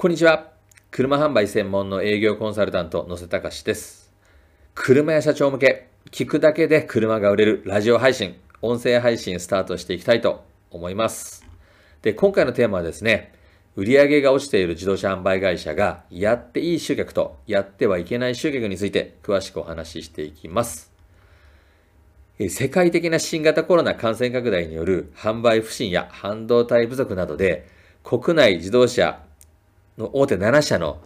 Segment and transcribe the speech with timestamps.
[0.00, 0.48] こんにちは。
[0.90, 4.10] 車販売専門の営業コンサルタント、野瀬隆です。
[4.74, 11.44] 車や社長向け、聞くだけで車が売れるラジオ配信、音声配信スタートしていきたいと思います。
[12.00, 13.34] で、今回のテーマはですね、
[13.76, 20.90] 売上が落ちている自動車販売会社がやっていい集客とやってはいけない集客について詳しくお話ししていきます。
[22.38, 27.68] 世界的な新型コロナ感染拡大による販売不振や半導体不足などで
[28.02, 29.20] 国内自動車
[30.00, 31.00] の大手7社の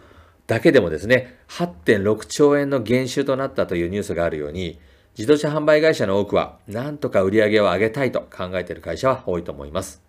[0.47, 4.79] だけでもですね、8.6兆円の減収となったというニュースがあるように、
[5.17, 10.03] 自動車販売会社の多くは、なんとか売り上げを上げたいと考えている会社は多いと思います。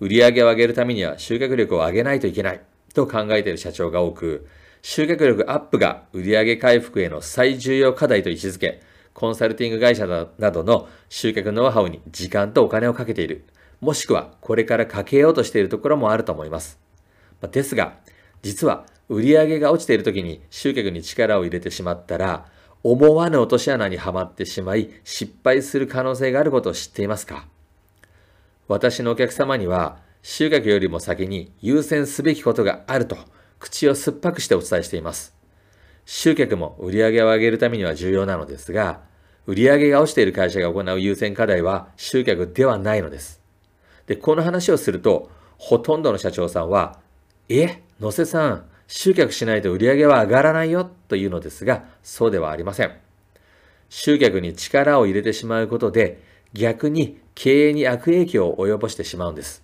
[0.00, 2.60] 売り上げを上げるためには集客力を上げないといけない
[2.94, 4.46] と考えている社長が多く、
[4.82, 13.44] 集客力アップが売上回復への最重要課題と位置づけ、コンサルティング会社などの集客ノウハウに時間とお金をかけている。
[13.80, 16.78] もしくはこれからかけようとしているところもあると思います。
[17.50, 17.96] ですが、
[18.44, 22.46] 実は売り上げが落ちている時に集客に力を入れてしまったら、
[22.82, 27.46] 思わぬ落とし穴にはまってしまい、失敗する可能性があることを知っていますか？
[28.68, 33.16] 私のお客様には、集客よりも先に優先すべきことがあると、
[33.58, 35.34] 口を酸っぱくしてお伝えしています。
[36.04, 39.00] 集客も売り上げを上げるためには重要なのですが、
[39.46, 43.40] 売上が落ちている会社が行う優先課題は集客ではないのです。
[44.06, 47.00] で、この話をすると、ほとんどの社長さんは、
[47.48, 52.92] え、野瀬さん、集客しないと売り上げは上がらないよというのですが、そうではありません。
[53.90, 56.22] 集客に力を入れてしまうことで、
[56.54, 59.62] 逆に経営に悪影響を及ぼしてしまうんです。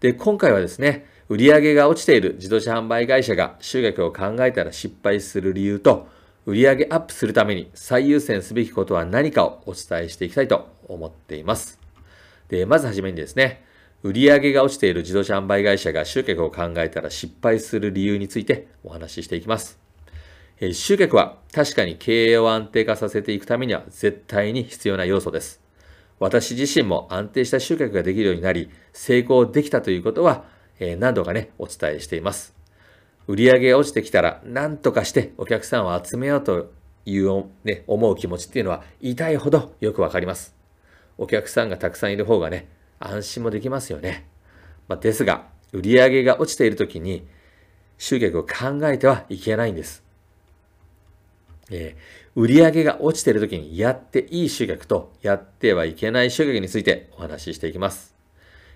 [0.00, 6.08] で、今回はですね、売上が落ちている自動車販売会社が集客を考えたら失敗する理由と、
[6.46, 11.78] 売上アップするために最優先すべきことは何かをお伝えしていきたいと思っています。
[12.48, 13.65] で、まずはじめにですね、
[14.06, 19.80] 売上が落ちている自動車販売会社が集客を考えたら失敗する理由についてお話ししていきます。
[20.60, 25.60] え集客は確かに経営を安定化させていくためには絶対に必要な要素です。
[26.20, 30.44] 私自身も安定した集客ができるようになり、成功できたということは、
[30.78, 32.54] え何度かね、お伝えしています。
[33.26, 36.70] 売上が落ちてきたら、何とかしてお客さんを集めようと
[37.04, 40.54] いう、ね、思う気持ちっていうのは痛いほどよくわかります。
[41.18, 44.28] お客さんがたくさんいる方がね、安心もできますよね。
[44.88, 47.26] まあ、ですが、売上が落ちているときに、
[47.98, 50.04] 集客を考えてはいけないんです。
[51.70, 58.14] えー、売上が落ちているときにやっていい集客とやってはいけない集客についてお話ししていきます。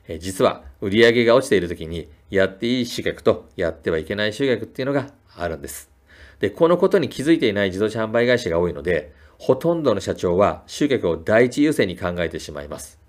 [0.09, 5.91] えー、実は売上が落ちているときにやっていい集客とやってはいけない集客っていうのがあるんです。
[6.41, 13.00] で、このことに気づいていない自動車販売会社が多いので、ほとんどの社長は集客を第一優先に考えてしまいます。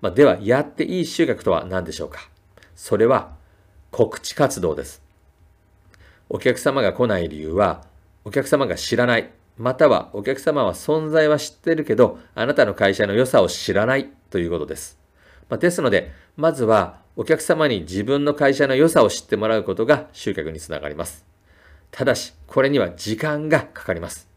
[0.00, 2.28] まあ、では、やっていい集客とは何でしょうか？
[2.74, 3.34] それは、
[3.90, 5.02] 告知活動です。
[6.28, 7.84] お客様が来ない理由は、
[8.24, 14.98] お客様が知らない、またはお客様は存在は知ってるけど、あなたの会社の良さを知らないということです。
[15.48, 21.24] まあ、ですので、まずはお客様に自分の会社の良さを知ってもらうことが集客につながります。
[21.90, 24.28] ただし、これには時間がかかります。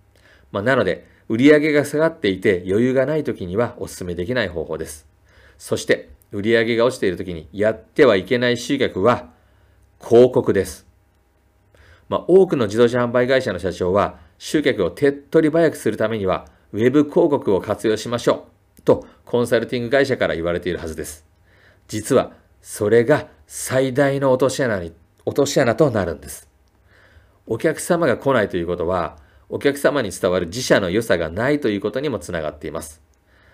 [0.53, 5.08] まあ、なので、売上が下がっていて余裕がない時にはお勧めできない方法です。
[5.59, 9.29] そして、売上が落ちている時にやってはいけない集客は、
[10.01, 10.87] 広告です。
[12.07, 18.81] まあ、多くの自動車販売会社の社長は、集客を手っ取り早くするためには、ウェブ広告を活用しましょう。
[18.83, 21.25] と、コンサルティング会社から言われているはずです。
[21.89, 22.31] 実は、
[22.61, 24.93] それが最大の落とし穴に、
[25.25, 26.47] 落とし穴となるんです。
[27.45, 29.17] お客様が来ないということは、
[29.49, 33.08] お客様に伝わる自社の良さがないということにもつながっています。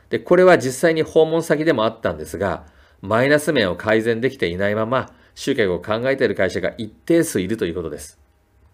[0.09, 2.65] で、これは実際に訪問先でもあったんですが、
[3.01, 8.19] マイナス面を改善できていないまま、集客を考えている会社が一定数いるということです。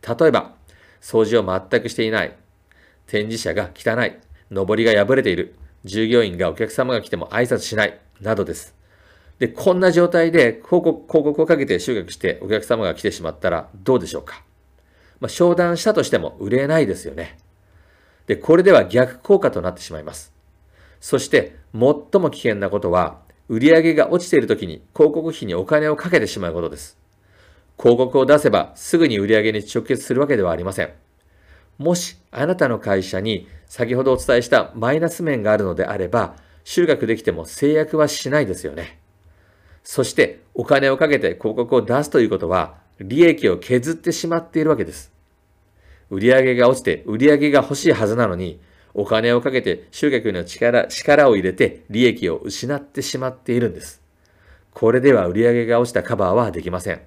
[0.08, 0.54] 例えば、
[1.02, 2.36] 掃除を全くしていない、
[3.08, 4.18] 展示車が汚い、
[4.52, 8.76] 上りが破れている、従業員がお客様が来ても挨拶しない、などです。
[9.40, 14.44] で、こんな状態で広告広告をかけて集客してお客様が来てしまったらどうでしょうか
[15.20, 17.38] まあ、商談したとしても売れないですよね。
[18.28, 20.31] で、これでは逆効果となってしまいます。
[21.02, 21.82] そして最
[22.22, 23.20] も危険なことは、
[23.50, 26.98] 売上が落ちている時に広告費にお金をかけてしまうことです。
[27.78, 30.92] 広告を出せばすぐに売上に直結するわけではありません。
[31.80, 39.00] もしあなたの会社に先ほどお伝えしたマイナス面があるのであれば、収穫できても制約はしないですよね。
[39.84, 45.12] そしてお金をかけて広告を出すということは、利益を削ってしまっているわけです。
[46.12, 48.60] 売上が落ちて売上が欲しいはずなのに、
[48.94, 54.02] お金をかけて集客の力、力を入れて利益を失ってしまっているんです。
[54.72, 57.02] これでは売上が落ちたカバーはできません。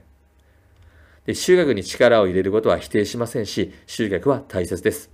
[1.26, 5.10] で集客に力を入れることは否定しませんし、集客は大切です。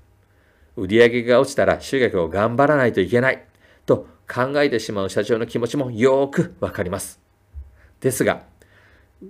[0.77, 3.45] 売上が落ちたら集客を頑張らないといけない
[3.87, 7.21] と考えてしまう社長の気持ちもよーくわかります。
[8.01, 8.45] ですが、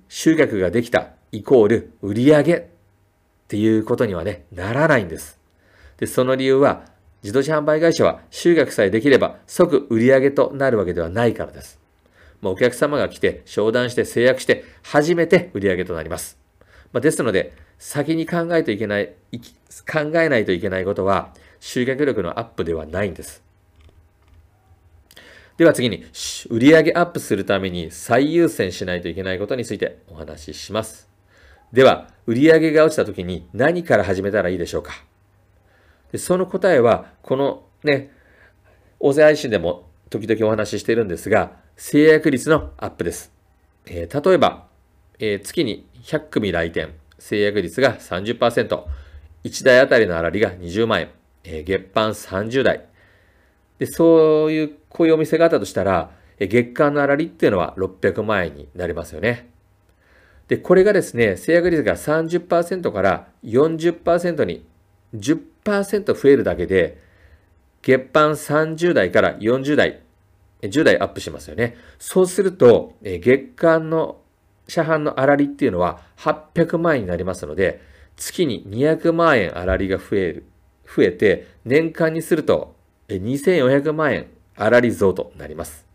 [0.09, 2.65] 集客ができたイコール売上っ
[3.49, 5.39] ていうことにはね、ならないんです。
[5.99, 6.85] で、その理由は、
[7.23, 11.79] 自動車販売会社は集客さえできれば即売り上げとなるわけではないからです。
[12.41, 16.39] もうお客様が来て、商談して制約して、初めて売り上げとなります。
[16.93, 19.13] まあ、ですので、先に考えといけない、
[19.87, 23.43] 考えないといけないことは、集客力のアップではないんです。
[25.59, 26.07] では次に、
[26.49, 31.11] 売上アップするために最優先しないといけないことについてお話しします。
[31.75, 35.10] では、売上が落ちた時に何から始めたらいいでしょうか？
[36.19, 38.11] その答えは、このね、
[38.99, 43.33] 音声配信でも時々お話ししているんですが、制約率のアップです。
[43.87, 44.67] えー、例えば、
[45.19, 48.85] えー、月に100組来店、制約率が30%、
[49.45, 51.11] 1台あたりの粗利が20万円、
[51.45, 52.85] えー、月間30台、
[53.79, 59.49] で、そういう、こういうお店があったとしたら、月間の粗利っていうのは600万円になりますよね。
[60.49, 64.67] で、これがですね、制約率が30%から40%に
[65.15, 66.99] 10 1%増えるだけで、
[67.83, 70.01] 月間30代から40代、
[70.63, 71.77] 10代アップしますよね。
[71.99, 74.21] そうすると、月間の
[74.69, 77.81] 車販の粗利っていうのは800万円になりますので、
[78.17, 80.45] 月に200万円粗利が増える、
[80.85, 82.77] 増えて、年間にすると
[83.09, 84.27] 2400万円
[84.57, 85.87] 粗利増となります。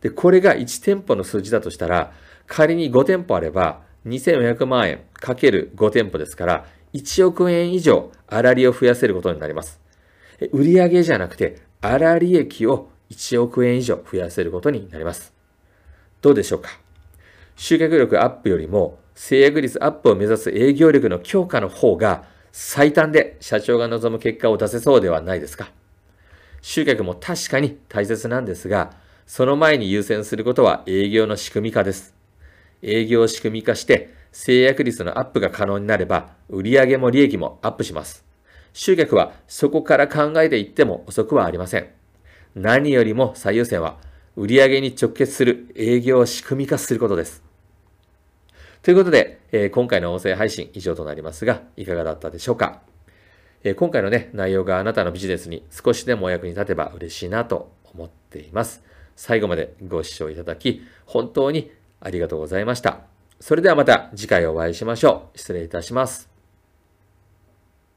[0.00, 2.12] で、これが1店舗の数字だとしたら、
[2.46, 9.80] 仮に5店舗あれば、2400万円かける5店舗ですから、1億円以上粗利を増やせることになります。
[10.52, 15.32] 売上じゃなくて、粗利益を1億円以上増やせることになります。
[16.20, 16.70] どうでしょうか？
[17.56, 25.70] 集客力アップよりも、制約率アップを目指す営業力の強化の方が最短で社長が望む結果を出せそうではないですか？
[26.60, 28.92] 集客も確かに大切なんですが、
[29.26, 32.14] その前に優先することは営業の仕組み化です。
[32.82, 38.24] 営業を仕組み化して、制約率のアップが可能になれば、売上も利益もアップします。
[38.72, 41.88] 集客はそこから考えていっても遅くはありません。
[42.54, 43.98] 何よりも最優先は、
[44.34, 47.42] 売上に直結する営業を仕組み化することです。
[48.82, 52.80] ということで、えー、今回の音声配信以上となりますが、いかがだったでしょうか？
[53.62, 58.82] え今回のね、内容があなたのビジネスに少しでもお役に立てば嬉しいなと思っています。
[59.14, 61.70] 最後までご視聴いただき、本当に
[62.00, 63.11] ありがとうございました。
[63.42, 65.36] それではまた次回お会いしましょう。
[65.36, 66.31] 失礼いたします。